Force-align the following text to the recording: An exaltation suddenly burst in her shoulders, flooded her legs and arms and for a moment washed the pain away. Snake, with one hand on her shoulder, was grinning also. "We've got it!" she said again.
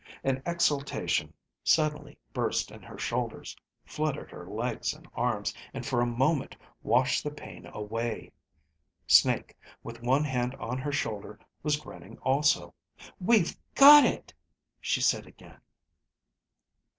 An 0.23 0.41
exaltation 0.47 1.31
suddenly 1.63 2.17
burst 2.33 2.71
in 2.71 2.81
her 2.81 2.97
shoulders, 2.97 3.55
flooded 3.85 4.31
her 4.31 4.47
legs 4.47 4.95
and 4.95 5.07
arms 5.13 5.53
and 5.75 5.85
for 5.85 6.01
a 6.01 6.07
moment 6.07 6.57
washed 6.81 7.23
the 7.23 7.29
pain 7.29 7.67
away. 7.67 8.31
Snake, 9.05 9.55
with 9.83 10.01
one 10.01 10.23
hand 10.23 10.55
on 10.55 10.79
her 10.79 10.91
shoulder, 10.91 11.39
was 11.61 11.77
grinning 11.77 12.17
also. 12.23 12.73
"We've 13.19 13.55
got 13.75 14.03
it!" 14.03 14.33
she 14.79 15.01
said 15.01 15.27
again. 15.27 15.59